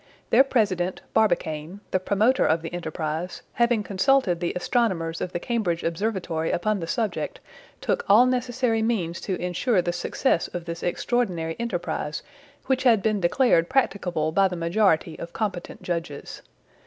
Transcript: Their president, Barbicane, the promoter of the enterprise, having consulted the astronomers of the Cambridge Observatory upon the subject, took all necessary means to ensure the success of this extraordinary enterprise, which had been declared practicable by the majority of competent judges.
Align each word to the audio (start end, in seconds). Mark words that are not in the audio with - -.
Their 0.31 0.43
president, 0.43 1.01
Barbicane, 1.13 1.79
the 1.91 1.99
promoter 1.99 2.43
of 2.43 2.63
the 2.63 2.73
enterprise, 2.73 3.43
having 3.53 3.83
consulted 3.83 4.39
the 4.39 4.51
astronomers 4.55 5.21
of 5.21 5.31
the 5.31 5.39
Cambridge 5.39 5.83
Observatory 5.83 6.49
upon 6.49 6.79
the 6.79 6.87
subject, 6.87 7.39
took 7.81 8.03
all 8.09 8.25
necessary 8.25 8.81
means 8.81 9.21
to 9.21 9.35
ensure 9.39 9.79
the 9.79 9.93
success 9.93 10.47
of 10.55 10.65
this 10.65 10.81
extraordinary 10.81 11.55
enterprise, 11.59 12.23
which 12.65 12.81
had 12.81 13.03
been 13.03 13.21
declared 13.21 13.69
practicable 13.69 14.31
by 14.31 14.47
the 14.47 14.55
majority 14.55 15.19
of 15.19 15.33
competent 15.33 15.83
judges. 15.83 16.41